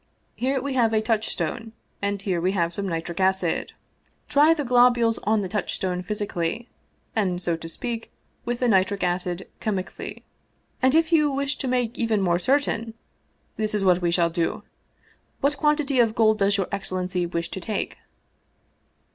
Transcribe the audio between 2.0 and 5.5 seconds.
and here we have some nitric acid. Try the globules on the